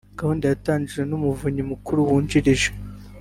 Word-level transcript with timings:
Gahunda 0.19 0.43
yatangijwe 0.51 1.03
n’Umuvunyi 1.05 1.63
Mukuru 1.71 1.99
wungirije 2.07 2.69